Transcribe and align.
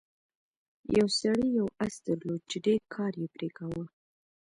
یو 0.97 1.07
سړي 1.19 1.47
یو 1.59 1.67
اس 1.85 1.95
درلود 2.07 2.41
چې 2.51 2.57
ډیر 2.65 2.81
کار 2.95 3.11
یې 3.21 3.27
پرې 3.35 3.49
کاوه. 3.57 3.85